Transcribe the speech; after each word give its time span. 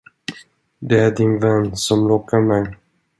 Det 0.79 0.99
är 0.99 1.11
din 1.11 1.39
vän, 1.39 1.75
som 1.77 2.07
lockar 2.07 2.39
mig. 2.39 2.75